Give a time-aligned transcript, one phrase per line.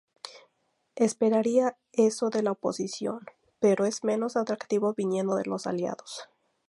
[0.95, 3.19] Esperaría eso de la oposición,
[3.59, 6.23] pero es menos atractivo viniendo de los aliados.